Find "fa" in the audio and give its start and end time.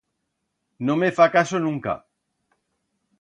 1.19-1.27